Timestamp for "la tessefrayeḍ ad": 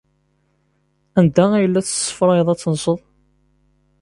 1.67-2.59